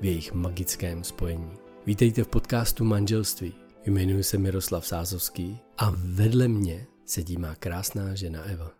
[0.00, 1.50] v jejich magickém spojení.
[1.86, 3.54] Vítejte v podcastu Manželství.
[3.86, 8.70] Jmenuji se Miroslav Sázovský a vedle mě sedí má krásná žena Eva.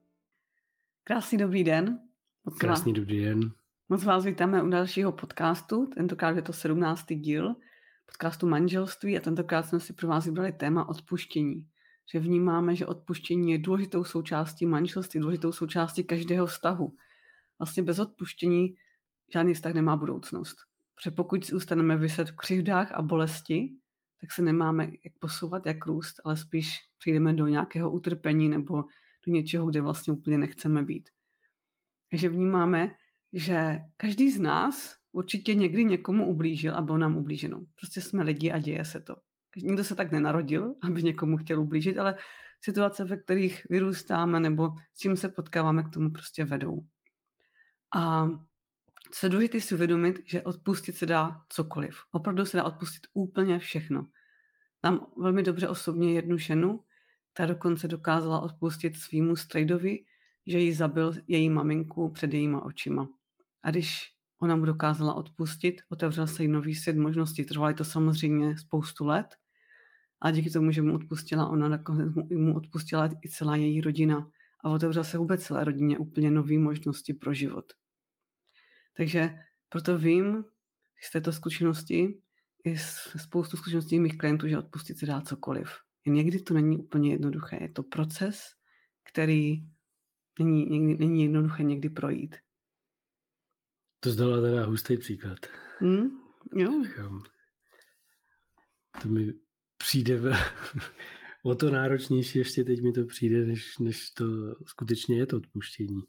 [1.04, 1.98] Krásný dobrý den.
[2.44, 3.52] Moc Krásný dobrý den.
[3.88, 7.04] Moc vás vítáme u dalšího podcastu, tentokrát je to 17.
[7.08, 7.54] díl
[8.06, 11.66] podcastu Manželství a tentokrát jsme si pro vás vybrali téma odpuštění.
[12.12, 16.92] Že vnímáme, že odpuštění je důležitou součástí manželství, důležitou součástí každého vztahu.
[17.58, 18.74] Vlastně bez odpuštění
[19.32, 20.69] žádný vztah nemá budoucnost.
[21.00, 23.72] Protože pokud zůstaneme vyset v křivdách a bolesti,
[24.20, 28.76] tak se nemáme jak posouvat, jak růst, ale spíš přijdeme do nějakého utrpení nebo
[29.26, 31.08] do něčeho, kde vlastně úplně nechceme být.
[32.10, 32.94] Takže vnímáme,
[33.32, 37.64] že každý z nás určitě někdy někomu ublížil a bylo nám ublíženo.
[37.74, 39.16] Prostě jsme lidi a děje se to.
[39.56, 42.16] Nikdo se tak nenarodil, aby někomu chtěl ublížit, ale
[42.60, 46.80] situace, ve kterých vyrůstáme nebo s čím se potkáváme, k tomu prostě vedou.
[47.96, 48.28] A
[49.10, 51.96] co je důležité si uvědomit, že odpustit se dá cokoliv.
[52.12, 54.06] Opravdu se dá odpustit úplně všechno.
[54.80, 56.80] Tam velmi dobře osobně jednu ženu,
[57.32, 59.98] ta dokonce dokázala odpustit svýmu strejdovi,
[60.46, 63.08] že jí zabil její maminku před jejíma očima.
[63.62, 64.12] A když
[64.42, 67.44] ona mu dokázala odpustit, otevřel se jí nový svět možností.
[67.44, 69.26] Trvalo to samozřejmě spoustu let
[70.20, 74.30] a díky tomu, že mu odpustila ona, nakonec mu odpustila i celá její rodina
[74.64, 77.72] a otevřel se vůbec celé rodině úplně nové možnosti pro život.
[78.96, 79.30] Takže
[79.68, 80.44] proto vím
[81.02, 82.20] z této zkušenosti
[82.64, 82.78] i
[83.16, 85.70] spoustu zkušeností mých klientů, že odpustit se dá cokoliv.
[86.04, 87.58] Jen někdy to není úplně jednoduché.
[87.60, 88.40] Je to proces,
[89.12, 89.56] který
[90.38, 92.36] není, někdy, není jednoduché někdy projít.
[94.00, 95.38] To zdala teda hustý příklad.
[95.80, 96.08] Mm,
[96.56, 96.84] jo.
[99.02, 99.32] To mi
[99.76, 100.20] přijde
[101.42, 104.24] o to náročnější, ještě teď mi to přijde, než, než to
[104.66, 106.02] skutečně je to odpuštění.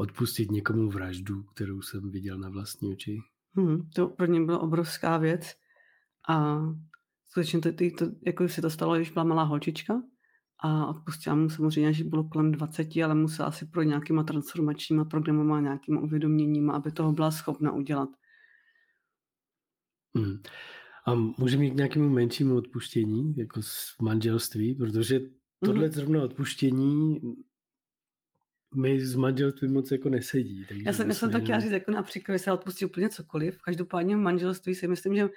[0.00, 3.18] Odpustit někomu vraždu, kterou jsem viděl na vlastní oči.
[3.56, 5.54] Hmm, to pro ně byla obrovská věc
[6.28, 6.60] a
[7.28, 10.02] skutečně to, to, to, jako se to stalo, když byla malá holčička,
[10.62, 15.60] a odpustila mu samozřejmě, že bylo kolem 20, ale musela asi pro nějakýma transformačníma programama,
[15.60, 18.08] nějakýma uvědoměníma, aby toho byla schopna udělat.
[20.16, 20.42] Hmm.
[21.06, 25.20] A může mít k nějakému menšímu odpuštění, jako z manželství, protože
[25.64, 25.92] tohle mm.
[25.92, 27.20] zrovna odpuštění
[28.74, 30.64] mi z manželství moc jako nesedí.
[30.68, 33.62] Takže já jsem, já jsem tak chtěla říct, jako například, že se odpustí úplně cokoliv.
[33.62, 35.28] Každopádně v manželství si myslím, že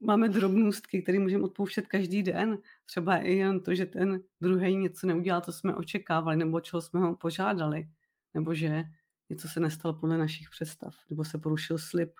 [0.00, 2.58] máme drobnostky, které můžeme odpouštět každý den.
[2.84, 7.00] Třeba i jen to, že ten druhý něco neudělal, to jsme očekávali, nebo čeho jsme
[7.00, 7.88] ho požádali,
[8.34, 8.84] nebo že
[9.30, 12.12] něco se nestalo podle našich představ, nebo se porušil slib,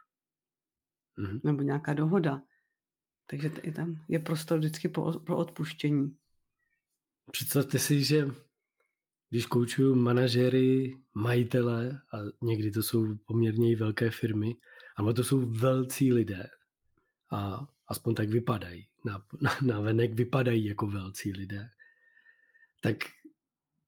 [1.18, 1.40] mm-hmm.
[1.44, 2.42] nebo nějaká dohoda.
[3.26, 6.16] Takže i tam je prostor vždycky pro odpuštění.
[7.30, 8.26] Představte si, že
[9.34, 14.56] když koučuju manažery, majitele, a někdy to jsou poměrně i velké firmy,
[14.96, 16.46] ale to jsou velcí lidé,
[17.32, 18.88] a aspoň tak vypadají.
[19.04, 21.68] Na, na, na venek vypadají jako velcí lidé.
[22.80, 22.96] Tak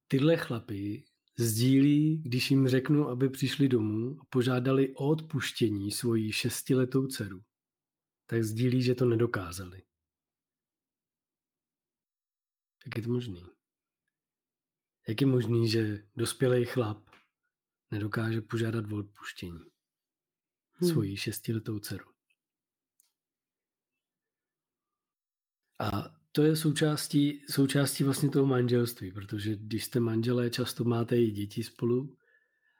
[0.08, 1.04] tyhle chlapy
[1.38, 7.42] sdílí, když jim řeknu, aby přišli domů a požádali o odpuštění svoji šestiletou dceru,
[8.26, 9.82] tak sdílí, že to nedokázali.
[12.86, 13.55] Jak je to možný?
[15.08, 17.10] Jak je možný, že dospělý chlap
[17.90, 19.60] nedokáže požádat o odpuštění
[20.72, 20.90] hmm.
[20.90, 22.04] svoji šestiletou dceru?
[25.78, 31.30] A to je součástí, součástí vlastně toho manželství, protože když jste manželé, často máte i
[31.30, 32.16] děti spolu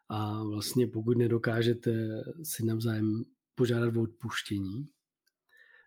[0.08, 3.25] a vlastně pokud nedokážete si navzájem
[3.55, 4.88] požádat o odpuštění,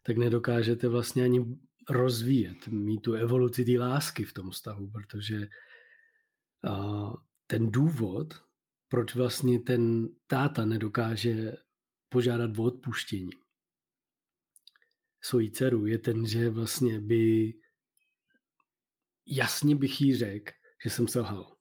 [0.03, 1.45] tak nedokážete vlastně ani
[1.89, 5.47] rozvíjet, mít tu evoluci té lásky v tom vztahu, protože
[7.47, 8.33] ten důvod,
[8.87, 11.53] proč vlastně ten táta nedokáže
[12.09, 13.29] požádat o odpuštění,
[15.21, 17.53] svoji dceru, je ten, že vlastně by
[19.25, 20.51] jasně bych jí řekl,
[20.83, 21.57] že jsem selhal.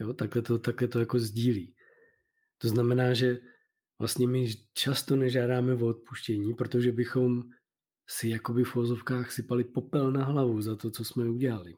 [0.00, 1.76] Jo, takhle to, takhle to jako sdílí.
[2.58, 3.38] To znamená, že
[3.98, 7.42] vlastně my často nežádáme o odpuštění, protože bychom
[8.08, 11.76] si jakoby v vozovkách sypali popel na hlavu za to, co jsme udělali.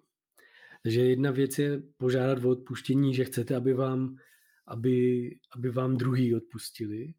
[0.86, 4.16] Takže jedna věc je požádat o odpuštění, že chcete, aby vám,
[4.66, 7.14] aby, aby vám druhý odpustili,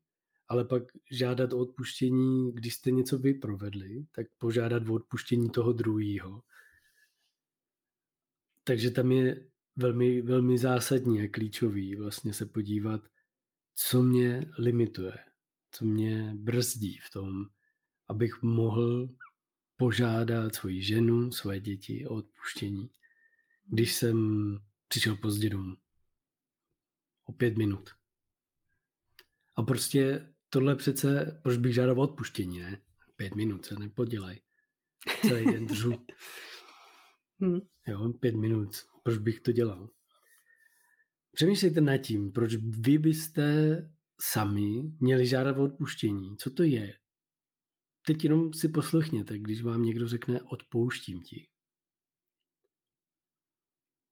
[0.48, 5.74] ale pak žádat o odpuštění, když jste něco vy provedli, tak požádat o odpuštění toho
[5.74, 6.44] druhého.
[8.64, 13.02] Takže tam je velmi, velmi zásadní a klíčový vlastně se podívat,
[13.76, 15.18] co mě limituje,
[15.72, 17.46] co mě brzdí v tom,
[18.08, 19.10] abych mohl
[19.78, 22.90] požádat svoji ženu, svoje děti o odpuštění,
[23.68, 24.18] když jsem
[24.88, 25.76] přišel pozdě domů.
[27.26, 27.90] O pět minut.
[29.56, 32.82] A prostě tohle přece, proč bych žádal odpuštění, ne?
[33.16, 34.42] Pět minut se nepodělej.
[35.22, 35.94] Celý den držu.
[37.40, 37.60] Hmm.
[37.88, 38.70] Jo, pět minut.
[39.04, 39.90] Proč bych to dělal?
[41.32, 43.78] Přemýšlejte nad tím, proč vy byste
[44.22, 46.38] sami měli žádat o odpuštění.
[46.38, 46.94] Co to je?
[48.06, 51.48] Teď jenom si poslechněte, když vám někdo řekne odpouštím ti.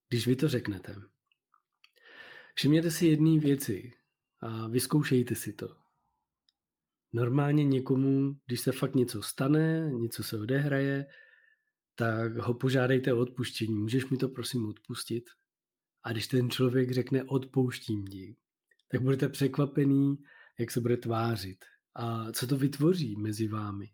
[0.08, 0.96] Když vy to řeknete.
[2.54, 3.92] Všimněte si jedné věci
[4.40, 5.76] a vyzkoušejte si to.
[7.12, 11.06] Normálně někomu, když se fakt něco stane, něco se odehraje,
[11.94, 13.78] tak ho požádejte o odpuštění.
[13.78, 15.24] Můžeš mi to prosím odpustit?
[16.02, 18.36] A když ten člověk řekne odpouštím ti,
[18.88, 20.16] tak budete překvapený,
[20.58, 21.64] jak se bude tvářit
[21.94, 23.90] a co to vytvoří mezi vámi.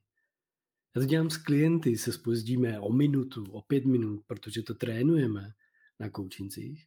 [0.97, 5.53] Já to dělám s klienty, se spozdíme o minutu, o pět minut, protože to trénujeme
[6.03, 6.87] na koučincích,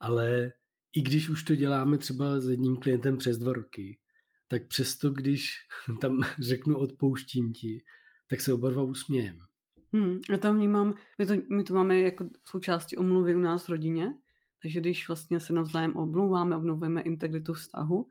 [0.00, 0.52] ale
[0.92, 3.98] i když už to děláme třeba s jedním klientem přes dva roky,
[4.48, 5.54] tak přesto, když
[6.00, 7.82] tam řeknu odpouštím ti,
[8.30, 9.38] tak se oba dva usmějem.
[9.92, 13.68] Hmm, já tam vnímám, my to, my to máme jako součástí omluvy u nás v
[13.68, 14.14] rodině,
[14.62, 18.08] takže když vlastně se navzájem omlouváme, obnovujeme integritu vztahu,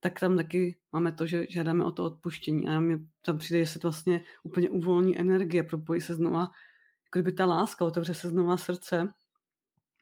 [0.00, 3.66] tak tam taky máme to, že žádáme o to odpuštění a mi tam přijde, že
[3.66, 8.28] se to vlastně úplně uvolní energie, propojí se znova, jako kdyby ta láska, otevře se
[8.28, 9.12] znova srdce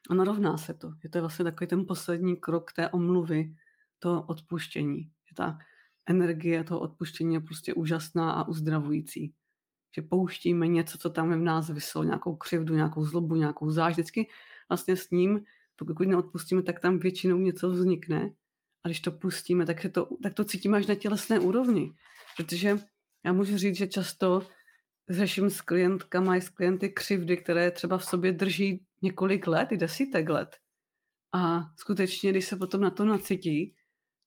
[0.09, 0.93] a narovná se to.
[1.03, 3.55] Je to vlastně takový ten poslední krok té omluvy,
[3.99, 5.03] to odpuštění.
[5.03, 5.57] Že ta
[6.05, 9.33] energie toho odpuštění je prostě úžasná a uzdravující.
[9.95, 13.93] Že pouštíme něco, co tam v nás vyslo, nějakou křivdu, nějakou zlobu, nějakou záž.
[13.93, 14.29] Vždycky
[14.69, 15.43] vlastně s ním,
[15.75, 18.31] pokud neodpustíme, tak tam většinou něco vznikne
[18.83, 21.93] a když to pustíme, tak, to, tak to cítíme až na tělesné úrovni.
[22.37, 22.77] Protože
[23.25, 24.41] já můžu říct, že často
[25.09, 29.77] řeším s klientkama i s klienty křivdy, které třeba v sobě drží několik let, i
[29.77, 30.57] desítek let.
[31.33, 33.75] A skutečně, když se potom na to nacítí,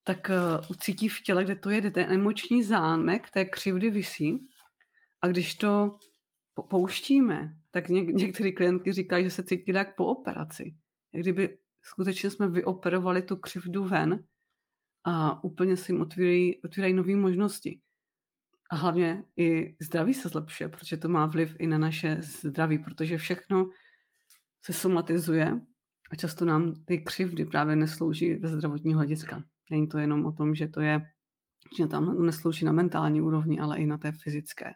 [0.05, 4.49] tak uh, ucítí v těle, kde to jede, ten emoční zámek té křivdy visí.
[5.20, 5.99] A když to
[6.70, 10.75] pouštíme, tak něk- některé klientky říkají, že se cítí jak po operaci.
[11.12, 14.25] Jak kdyby skutečně jsme vyoperovali tu křivdu ven
[15.05, 17.81] a úplně si jim otvírají, otvírají nové možnosti.
[18.72, 23.19] A hlavně i zdraví se zlepšuje, protože to má vliv i na naše zdraví, protože
[23.19, 23.70] všechno
[24.64, 25.60] se somatizuje
[26.10, 29.44] a často nám ty křivdy právě neslouží ze zdravotního hlediska.
[29.70, 31.00] Není to jenom o tom, že to je,
[31.76, 34.72] že tam neslouží na mentální úrovni, ale i na té fyzické.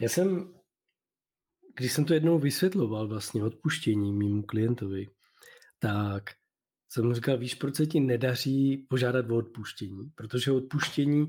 [0.00, 0.54] Já jsem,
[1.76, 5.06] když jsem to jednou vysvětloval vlastně odpuštění mimo klientovi,
[5.78, 6.24] tak
[6.88, 10.10] jsem říkal, víš, proč se ti nedaří požádat o odpuštění?
[10.14, 11.26] Protože odpuštění,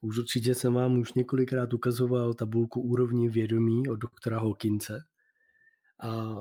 [0.00, 5.00] už určitě jsem vám už několikrát ukazoval tabulku úrovní vědomí od doktora Hawkinse.
[6.02, 6.34] A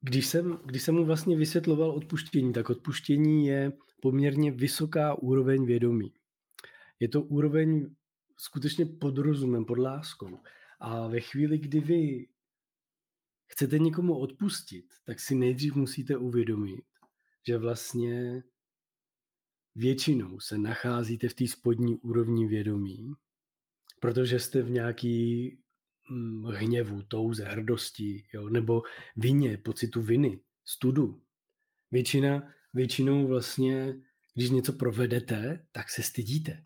[0.00, 6.12] když jsem, když jsem mu vlastně vysvětloval odpuštění, tak odpuštění je poměrně vysoká úroveň vědomí.
[7.00, 7.94] Je to úroveň
[8.36, 10.38] skutečně pod rozumem, pod láskou.
[10.80, 12.28] A ve chvíli, kdy vy
[13.46, 16.84] chcete někomu odpustit, tak si nejdřív musíte uvědomit,
[17.46, 18.42] že vlastně
[19.74, 23.12] většinou se nacházíte v té spodní úrovni vědomí,
[24.00, 25.48] protože jste v nějaký
[26.10, 28.82] mm, hněvu, touze, hrdosti, jo, nebo
[29.16, 31.22] vině, pocitu viny, studu.
[31.90, 34.02] Většina, většinou vlastně,
[34.34, 36.64] když něco provedete, tak se stydíte.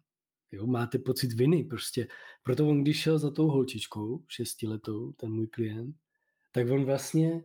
[0.53, 2.09] Jo, máte pocit viny prostě.
[2.43, 5.97] Proto on, když šel za tou holčičkou, šestiletou, ten můj klient,
[6.53, 7.45] tak on vlastně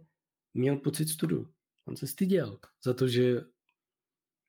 [0.53, 1.53] měl pocit studu.
[1.85, 3.41] On se styděl za to, že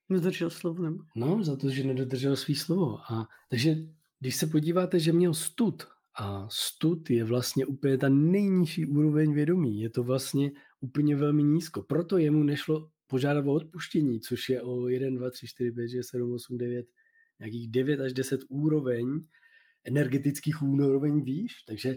[0.08, 1.04] Nedodržel slovo, nebo?
[1.16, 2.98] No, za to, že nedodržel svý slovo.
[3.12, 3.76] A, takže
[4.20, 5.82] když se podíváte, že měl stud,
[6.18, 9.80] a stud je vlastně úplně ta nejnižší úroveň vědomí.
[9.80, 11.82] Je to vlastně úplně velmi nízko.
[11.82, 16.08] Proto jemu nešlo požádat o odpuštění, což je o 1, 2, 3, 4, 5, 6,
[16.08, 16.86] 7, 8, 9,
[17.38, 19.20] nějakých 9 až 10 úroveň,
[19.84, 21.96] energetických úroveň výš, takže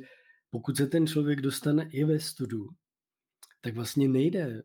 [0.50, 2.68] pokud se ten člověk dostane i ve studu,
[3.62, 4.64] tak vlastně nejde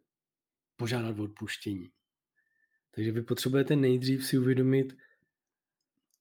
[0.77, 1.91] požádat o odpuštění.
[2.95, 4.97] Takže vy potřebujete nejdřív si uvědomit,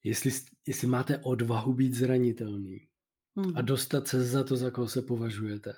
[0.03, 0.31] jestli,
[0.67, 2.88] jestli máte odvahu být zranitelný
[3.36, 3.58] hmm.
[3.58, 5.74] a dostat se za to, za koho se považujete.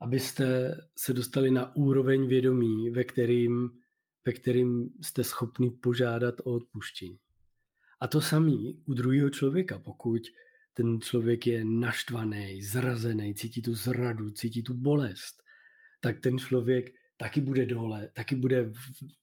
[0.00, 3.70] Abyste se dostali na úroveň vědomí, ve kterým,
[4.26, 7.18] ve kterým jste schopni požádat o odpuštění.
[8.00, 10.22] A to samý u druhého člověka, pokud
[10.74, 15.42] ten člověk je naštvaný, zrazený, cítí tu zradu, cítí tu bolest,
[16.00, 18.72] tak ten člověk taky bude dole, taky bude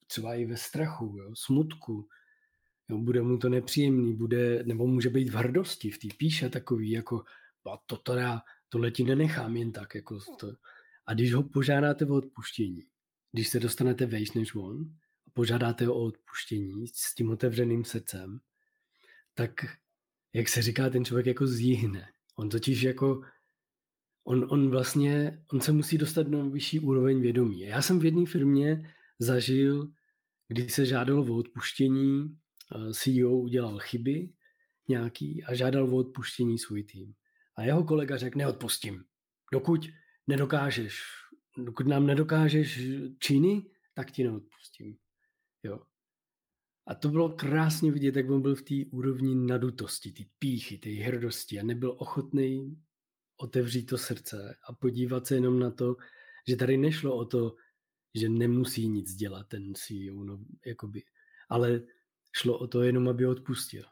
[0.06, 2.08] třeba i ve strachu, jo, smutku,
[2.88, 6.90] jo, bude mu to nepříjemný, bude, nebo může být v hrdosti, v té píše takový,
[6.90, 7.24] jako
[7.72, 9.94] a to teda, tohle ti nenechám jen tak.
[9.94, 10.52] Jako to.
[11.06, 12.82] A když ho požádáte o odpuštění,
[13.32, 14.80] když se dostanete vejš než on,
[15.26, 18.40] a požádáte ho o odpuštění s tím otevřeným srdcem,
[19.34, 19.50] tak
[20.32, 22.08] jak se říká, ten člověk jako zjihne.
[22.36, 23.22] On totiž jako,
[24.24, 27.60] on, on vlastně, on se musí dostat na vyšší úroveň vědomí.
[27.60, 29.92] Já jsem v jedné firmě zažil,
[30.48, 32.36] když se žádalo o odpuštění,
[32.92, 34.32] CEO udělal chyby
[34.88, 37.14] nějaký a žádal o odpuštění svůj tým.
[37.56, 39.04] A jeho kolega řekl, neodpustím.
[39.52, 39.88] Dokud
[40.26, 41.02] nedokážeš,
[41.58, 42.80] dokud nám nedokážeš
[43.18, 43.62] činy,
[43.94, 44.96] tak ti neodpustím.
[45.62, 45.80] Jo.
[46.86, 50.94] A to bylo krásně vidět, jak on byl v té úrovni nadutosti, ty píchy, ty
[50.94, 52.82] hrdosti a nebyl ochotný
[53.42, 55.96] otevřít to srdce a podívat se jenom na to,
[56.48, 57.54] že tady nešlo o to,
[58.14, 61.02] že nemusí nic dělat ten CEO, no, jakoby,
[61.48, 61.80] ale
[62.32, 63.84] šlo o to jenom, aby odpustil.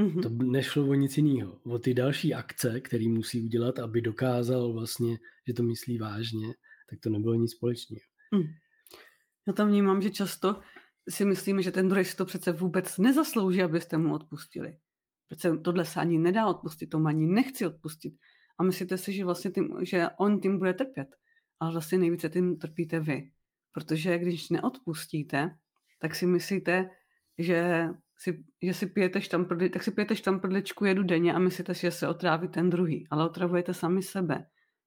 [0.00, 0.22] Mm-hmm.
[0.22, 1.60] To nešlo o nic jiného.
[1.64, 6.54] O ty další akce, které musí udělat, aby dokázal vlastně, že to myslí vážně,
[6.90, 8.00] tak to nebylo nic společného.
[8.34, 8.42] Mm.
[9.46, 10.60] Já tam vnímám, že často
[11.08, 14.76] si myslíme, že ten druhý si to přece vůbec nezaslouží, abyste mu odpustili.
[15.26, 18.14] Přece tohle se ani nedá odpustit, to ani nechci odpustit.
[18.58, 21.08] A myslíte si, že vlastně tím, že on tím bude trpět.
[21.60, 23.30] Ale vlastně nejvíce tím trpíte vy.
[23.72, 25.50] Protože když neodpustíte,
[25.98, 26.90] tak si myslíte,
[27.38, 31.80] že si, že si pijete štamprli, tak si pijete štamprličku jedu denně a myslíte si,
[31.80, 33.06] že se otráví ten druhý.
[33.10, 34.46] Ale otravujete sami sebe.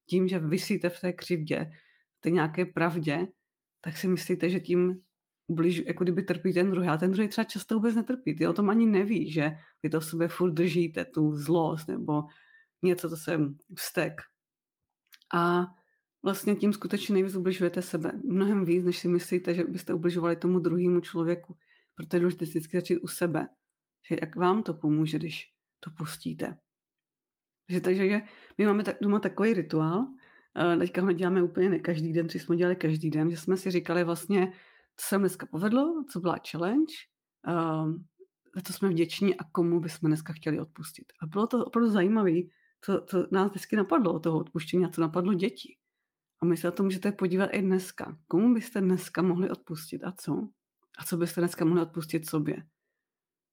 [0.09, 1.71] Tím, že vysíte v té křivdě,
[2.17, 3.27] v té nějaké pravdě,
[3.81, 5.01] tak si myslíte, že tím
[5.47, 6.87] ubliž, jako kdyby trpí ten druhý.
[6.87, 8.35] A ten druhý třeba často vůbec netrpí.
[8.35, 9.51] Ty o tom ani neví, že
[9.83, 12.23] vy to v sobě furt držíte, tu zlost nebo
[12.81, 13.39] něco, co se
[13.75, 14.13] vztek.
[15.33, 15.65] A
[16.23, 18.11] vlastně tím skutečně nejvíc ubližujete sebe.
[18.23, 21.57] Mnohem víc, než si myslíte, že byste ubližovali tomu druhému člověku.
[21.95, 23.47] Proto je důležité vždycky začít u sebe.
[24.09, 26.57] Že jak vám to pomůže, když to pustíte.
[27.69, 28.21] Že, takže že
[28.57, 30.07] my máme tak, doma takový rituál,
[30.79, 33.71] teďka ho děláme úplně ne každý den, tři jsme dělali každý den, že jsme si
[33.71, 34.53] říkali vlastně,
[34.97, 36.93] co se dneska povedlo, co byla challenge,
[38.55, 41.05] za co jsme vděční a komu bychom dneska chtěli odpustit.
[41.21, 42.31] A bylo to opravdu zajímavé,
[42.81, 45.77] co, co nás vždycky napadlo o toho odpuštění a co napadlo děti.
[46.41, 48.17] A my se na to můžete podívat i dneska.
[48.27, 50.49] Komu byste dneska mohli odpustit a co?
[50.99, 52.63] A co byste dneska mohli odpustit sobě?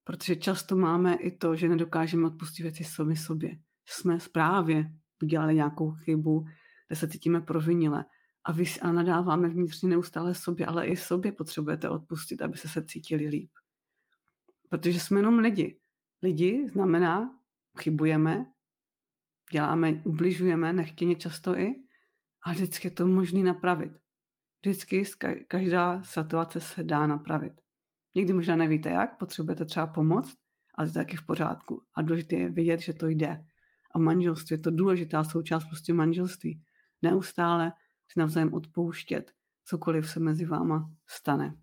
[0.05, 3.51] Protože často máme i to, že nedokážeme odpustit věci sami sobě.
[3.89, 4.93] Že jsme právě
[5.23, 6.47] udělali nějakou chybu,
[6.87, 8.05] kde se cítíme provinile.
[8.45, 12.85] A, vy, a nadáváme vnitřně neustále sobě, ale i sobě potřebujete odpustit, aby se se
[12.85, 13.51] cítili líp.
[14.69, 15.79] Protože jsme jenom lidi.
[16.23, 17.39] Lidi znamená,
[17.79, 18.47] chybujeme,
[19.53, 21.75] děláme, ubližujeme, nechtěně často i,
[22.47, 23.93] a vždycky je to možné napravit.
[24.61, 25.05] Vždycky
[25.49, 27.53] každá situace se dá napravit.
[28.15, 30.35] Někdy možná nevíte jak, potřebujete třeba pomoc,
[30.75, 31.83] ale to je taky v pořádku.
[31.95, 33.45] A důležité je vědět, že to jde.
[33.95, 36.63] A manželství je to důležitá součást prostě manželství.
[37.03, 37.73] Neustále
[38.09, 39.33] si navzájem odpouštět,
[39.65, 41.57] cokoliv se mezi váma stane.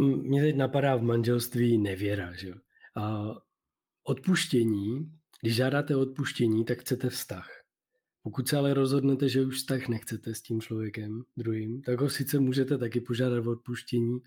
[0.00, 2.32] Mě teď napadá v manželství nevěra.
[2.32, 2.54] Že?
[2.96, 3.22] A
[4.04, 7.48] odpuštění, když žádáte odpuštění, tak chcete vztah.
[8.22, 12.38] Pokud se ale rozhodnete, že už vztah nechcete s tím člověkem druhým, tak ho sice
[12.38, 14.18] můžete taky požádat o odpuštění,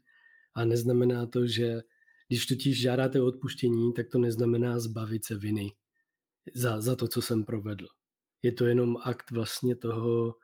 [0.56, 1.82] a neznamená to, že
[2.28, 5.72] když totiž žádáte o odpuštění, tak to neznamená zbavit se viny
[6.54, 7.88] za, za to, co jsem provedl.
[8.42, 10.36] Je to jenom akt vlastně toho,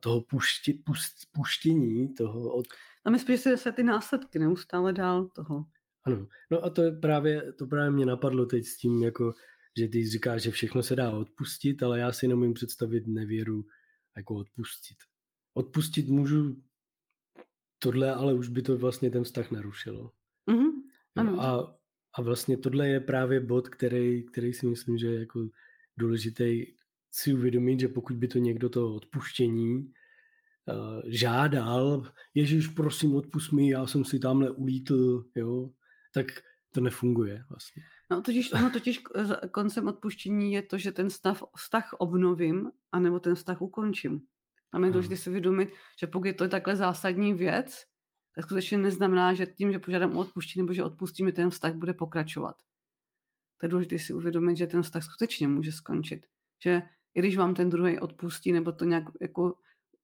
[0.00, 2.66] toho pušti, pust, puštění, toho od...
[3.04, 5.64] A my spíš se ty následky neustále dál toho.
[6.04, 9.34] Ano, no a to je právě, to právě mě napadlo teď s tím, jako
[9.78, 13.66] že ty říkáš, že všechno se dá odpustit, ale já si nemůžu představit nevěru
[14.16, 14.96] jako odpustit.
[15.54, 16.62] Odpustit můžu
[17.78, 20.12] tohle, ale už by to vlastně ten vztah narušilo.
[20.50, 20.72] Mm-hmm.
[21.16, 21.40] Ano.
[21.40, 21.78] A,
[22.14, 25.48] a vlastně tohle je právě bod, který, který si myslím, že je jako
[25.96, 26.66] důležitý
[27.10, 33.70] si uvědomit, že pokud by to někdo to odpuštění uh, žádal, Ježíš, prosím, odpust mi,
[33.70, 35.70] já jsem si tamhle ulítl, jo,
[36.14, 36.26] tak
[36.72, 37.82] to nefunguje vlastně.
[38.10, 39.02] No totiž, no totiž
[39.50, 44.20] koncem odpuštění je to, že ten stav, vztah obnovím, anebo ten vztah ukončím.
[44.70, 47.84] Tam je důležité si uvědomit, že pokud je to takhle zásadní věc,
[48.34, 51.94] tak skutečně neznamená, že tím, že požádám o odpuštění nebo že odpustím, ten vztah bude
[51.94, 52.56] pokračovat.
[53.58, 56.26] To je důležité si uvědomit, že ten vztah skutečně může skončit.
[56.64, 56.82] Že
[57.14, 59.54] i když vám ten druhý odpustí, nebo to nějak jako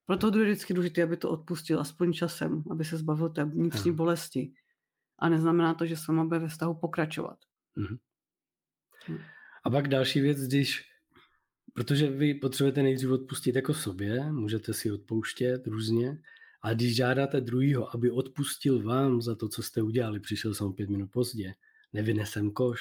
[0.06, 3.96] proto je vždycky důležité, aby to odpustil aspoň časem, aby se zbavil té vnitřní hmm.
[3.96, 4.52] bolesti.
[5.18, 7.38] A neznamená to, že se bude ve vztahu pokračovat.
[7.76, 7.98] Hmm.
[9.64, 10.82] A pak další věc, když,
[11.74, 16.18] protože vy potřebujete nejdřív odpustit jako sobě, můžete si odpouštět různě,
[16.62, 20.90] a když žádáte druhýho, aby odpustil vám za to, co jste udělali, přišel jsem pět
[20.90, 21.54] minut pozdě,
[21.92, 22.80] nevynesem koš,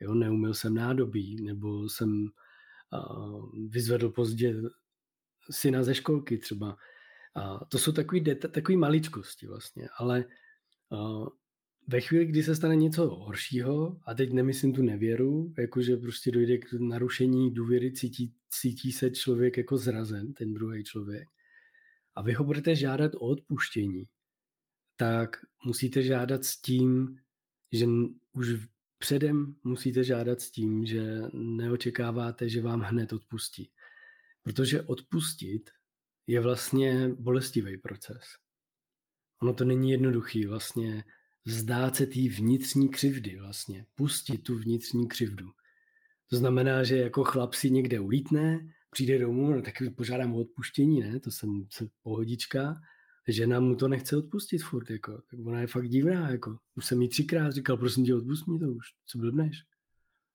[0.00, 2.30] jo, neumil jsem nádobí, nebo jsem
[2.92, 4.54] uh, vyzvedl pozdě
[5.50, 6.76] syna ze školky třeba.
[7.34, 10.24] A to jsou takový, deta, takový maličkosti vlastně, ale
[10.88, 11.28] uh,
[11.88, 16.58] ve chvíli, kdy se stane něco horšího, a teď nemyslím tu nevěru, jakože prostě dojde
[16.58, 21.28] k narušení důvěry, cítí, cítí se člověk jako zrazen, ten druhý člověk,
[22.14, 24.04] a vy ho budete žádat o odpuštění,
[24.96, 27.18] tak musíte žádat s tím,
[27.72, 27.86] že
[28.32, 28.48] už
[28.98, 33.70] předem musíte žádat s tím, že neočekáváte, že vám hned odpustí.
[34.42, 35.70] Protože odpustit
[36.26, 38.22] je vlastně bolestivý proces.
[39.42, 41.04] Ono to není jednoduchý vlastně
[41.48, 45.50] vzdát se té vnitřní křivdy vlastně, pustit tu vnitřní křivdu.
[46.30, 51.00] To znamená, že jako chlap si někde ulítne, přijde domů, no tak požádám o odpuštění,
[51.00, 52.74] ne, to jsem, jsem pohodička,
[53.28, 57.02] žena mu to nechce odpustit furt, jako, tak ona je fakt divná, jako, už jsem
[57.02, 59.64] jí třikrát říkal, prosím tě, odpust mi to už, co blbneš,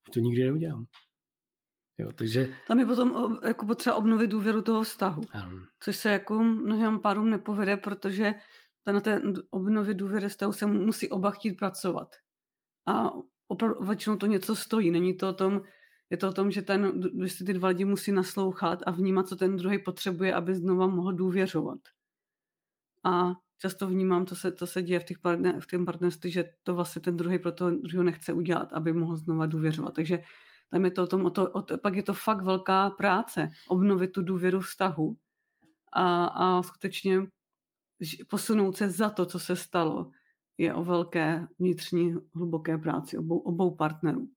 [0.08, 0.86] už to nikdy neudělám.
[1.98, 2.54] Jo, takže...
[2.68, 5.60] Tam je potom jako potřeba obnovit důvěru toho vztahu, ano.
[5.80, 8.34] což se jako mnohým párům nepovede, protože
[8.92, 12.16] na té obnovit důvěry vztahu se musí oba chtít pracovat.
[12.86, 13.12] A
[13.48, 14.92] opravdu většinou to něco stojí.
[14.92, 15.62] Není to o tom,
[16.10, 19.36] je to o tom, že ten, si ty dva lidi musí naslouchat a vnímat, co
[19.36, 21.80] ten druhý potřebuje, aby znova mohl důvěřovat.
[23.04, 26.46] A často vnímám, to se, to se děje v, těch partner, v tom partnerství, že
[26.64, 29.94] to vlastně ten druhý pro toho druhého nechce udělat, aby mohl znova důvěřovat.
[29.94, 30.24] Takže
[30.70, 33.50] tam je to o tom, o to, o to, pak je to fakt velká práce,
[33.68, 35.18] obnovit tu důvěru vztahu
[35.94, 37.22] a, a skutečně
[38.30, 40.12] posunout se za to, co se stalo,
[40.58, 44.30] je o velké vnitřní hluboké práci obou, obou partnerů.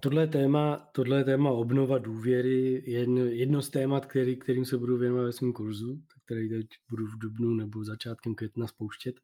[0.00, 4.96] Tohle téma, tohle téma obnova důvěry je jedno, jedno z témat, který, kterým se budu
[4.96, 9.20] věnovat ve svém kurzu, který teď budu v dubnu nebo začátkem května spouštět.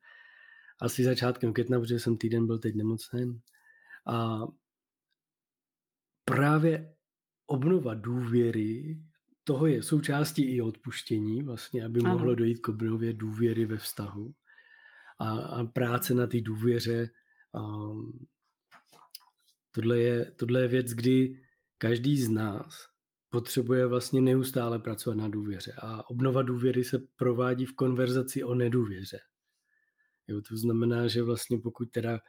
[0.80, 3.40] Asi začátkem května, protože jsem týden byl teď nemocný.
[4.06, 4.40] A
[6.24, 6.94] právě
[7.46, 9.02] obnova důvěry,
[9.44, 12.10] toho je součástí i odpuštění, vlastně, aby ano.
[12.10, 14.34] mohlo dojít k obnově důvěry ve vztahu.
[15.18, 17.10] A, a práce na té důvěře
[17.52, 18.26] um,
[19.74, 21.42] Tohle je, tohle je věc, kdy
[21.78, 22.86] každý z nás
[23.30, 25.72] potřebuje vlastně neustále pracovat na důvěře.
[25.78, 29.18] A obnova důvěry se provádí v konverzaci o nedůvěře.
[30.28, 32.20] Jo, to znamená, že vlastně pokud teda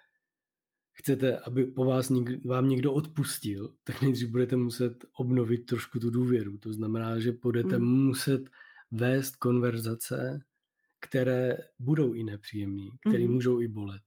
[0.93, 6.09] chcete, aby po vás někdo, vám někdo odpustil, tak nejdřív budete muset obnovit trošku tu
[6.09, 6.57] důvěru.
[6.57, 7.85] To znamená, že budete mm.
[7.85, 8.49] muset
[8.91, 10.39] vést konverzace,
[10.99, 13.31] které budou i nepříjemné, které mm.
[13.31, 14.01] můžou i bolet.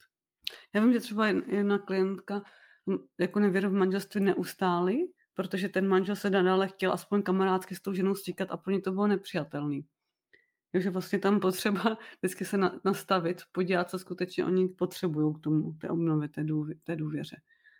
[0.75, 2.43] Já vím, že třeba jedna klientka
[3.19, 4.97] jako nevěru v manželství neustáli,
[5.35, 8.81] protože ten manžel se nadále chtěl aspoň kamarádsky s tou ženou stýkat a pro ně
[8.81, 9.87] to bylo nepřijatelný.
[10.73, 15.73] Takže vlastně tam potřeba vždycky se na, nastavit, podívat, co skutečně oni potřebují k tomu,
[15.73, 17.37] té obnově, té, důvě, té důvěře.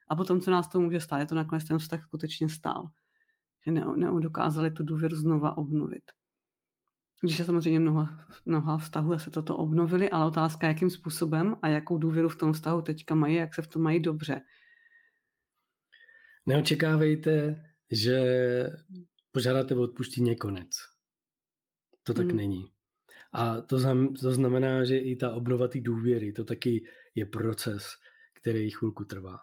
[0.09, 2.91] A potom, co nás to může stát, je to nakonec ten vztah skutečně stál.
[3.65, 6.03] Že ne, neudokázali tu důvěru znova obnovit.
[7.21, 8.09] Když je samozřejmě mnoho,
[8.47, 12.83] mnoha vztahů se toto obnovili, ale otázka, jakým způsobem a jakou důvěru v tom vztahu
[12.83, 14.41] teďka mají, jak se v tom mají dobře.
[16.47, 18.21] Neočekávejte, že
[19.33, 20.71] požádáte o odpuštění konec.
[22.03, 22.37] To tak hmm.
[22.37, 22.76] není.
[23.33, 26.85] A to, znam, to znamená, že i ta obnova té důvěry, to taky
[27.15, 27.87] je proces,
[28.35, 29.39] který chvilku trvá.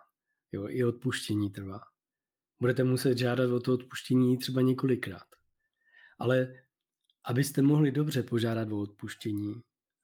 [0.51, 1.79] Jo, I odpuštění trvá.
[2.59, 5.27] Budete muset žádat o to odpuštění třeba několikrát.
[6.19, 6.53] Ale
[7.25, 9.61] abyste mohli dobře požádat o odpuštění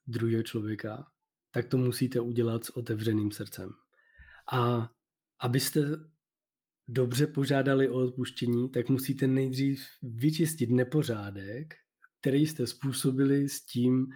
[0.07, 1.11] druhého člověka,
[1.51, 3.69] tak to musíte udělat s otevřeným srdcem.
[4.51, 4.91] A
[5.39, 5.81] abyste
[6.87, 11.75] dobře požádali o odpuštění, tak musíte nejdřív vyčistit nepořádek,
[12.19, 14.07] který jste způsobili s tím,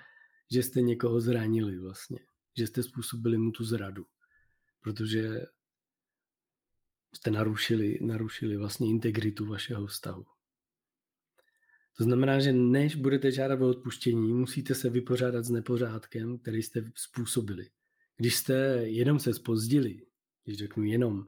[0.51, 2.19] že jste někoho zranili vlastně.
[2.57, 4.05] Že jste způsobili mu tu zradu.
[4.81, 5.45] Protože
[7.15, 10.25] jste narušili, narušili vlastně integritu vašeho vztahu.
[11.97, 16.91] To znamená, že než budete žádat o odpuštění, musíte se vypořádat s nepořádkem, který jste
[16.95, 17.69] způsobili.
[18.17, 20.05] Když jste jenom se spozdili,
[20.43, 21.27] když řeknu jenom,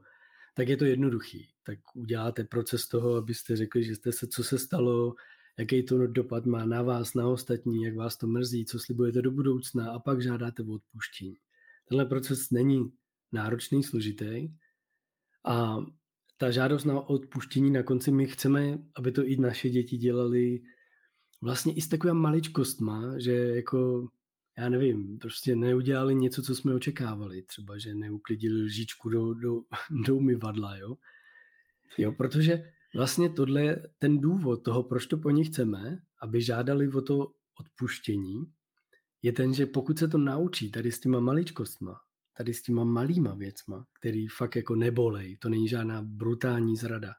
[0.54, 1.48] tak je to jednoduchý.
[1.62, 5.14] Tak uděláte proces toho, abyste řekli, že jste se, co se stalo,
[5.58, 9.30] jaký to dopad má na vás, na ostatní, jak vás to mrzí, co slibujete do
[9.30, 11.36] budoucna a pak žádáte o odpuštění.
[11.88, 12.92] Tenhle proces není
[13.32, 14.48] náročný, složitý
[15.44, 15.76] a
[16.36, 20.60] ta žádost na odpuštění na konci my chceme, aby to i naše děti dělali
[21.42, 24.08] vlastně i s takovým maličkostma, že jako
[24.58, 27.42] já nevím, prostě neudělali něco, co jsme očekávali.
[27.42, 29.60] Třeba, že neuklidili lžičku do, do,
[30.06, 30.96] do umyvadla, jo.
[31.98, 36.88] Jo, protože vlastně tohle je ten důvod toho, proč to po nich chceme, aby žádali
[36.88, 38.52] o to odpuštění,
[39.22, 42.00] je ten, že pokud se to naučí tady s těma maličkostma,
[42.36, 47.14] tady s těma malýma věcma, který fakt jako nebolej, to není žádná brutální zrada,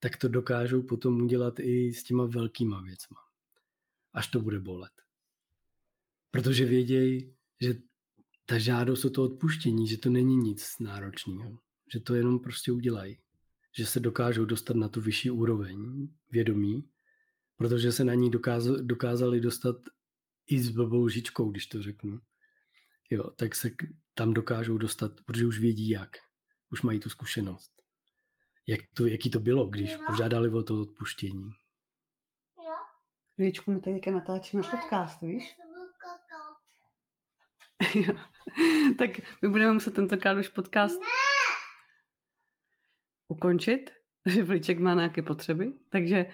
[0.00, 3.16] tak to dokážou potom udělat i s těma velkýma věcma.
[4.12, 4.92] Až to bude bolet.
[6.30, 7.74] Protože vědějí, že
[8.46, 11.58] ta žádost o to odpuštění, že to není nic náročného,
[11.92, 13.18] že to jenom prostě udělají.
[13.78, 16.90] Že se dokážou dostat na tu vyšší úroveň vědomí,
[17.56, 18.30] protože se na ní
[18.82, 19.76] dokázali dostat
[20.46, 22.20] i s blbou žičkou, když to řeknu.
[23.10, 23.70] Jo, tak se
[24.14, 26.10] tam dokážou dostat, protože už vědí jak.
[26.70, 27.72] Už mají tu zkušenost.
[28.66, 31.50] Jak to, jaký to bylo, když požádali o to odpuštění.
[33.36, 35.56] Věčku, my tady natáčíme podcast, víš?
[38.98, 39.10] tak
[39.42, 41.00] my budeme muset tentokrát už podcast
[43.28, 43.90] ukončit,
[44.26, 46.26] že Vlíček má nějaké potřeby, takže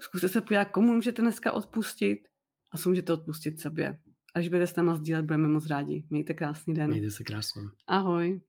[0.00, 2.28] zkuste se podívat, komu můžete dneska odpustit
[2.72, 3.98] a co můžete odpustit sobě.
[4.34, 6.04] Až budete s náma sdílet, budeme moc rádi.
[6.10, 6.90] Mějte krásný den.
[6.90, 7.62] Mějte se krásně.
[7.86, 8.40] Ahoj.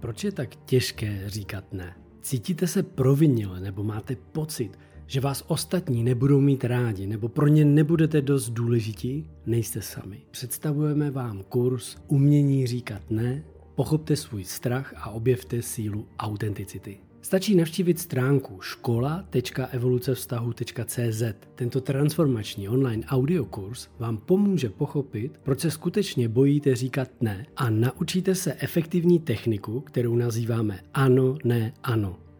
[0.00, 1.96] Proč je tak těžké říkat ne?
[2.22, 7.64] Cítíte se provinile nebo máte pocit, že vás ostatní nebudou mít rádi nebo pro ně
[7.64, 10.22] nebudete dost důležití, nejste sami.
[10.30, 13.44] Představujeme vám kurz Umění říkat ne,
[13.80, 16.98] pochopte svůj strach a objevte sílu autenticity.
[17.22, 21.22] Stačí navštívit stránku škola.evolucevztahu.cz.
[21.54, 28.34] Tento transformační online audiokurs vám pomůže pochopit, proč se skutečně bojíte říkat ne a naučíte
[28.34, 32.29] se efektivní techniku, kterou nazýváme ano, ne, ano.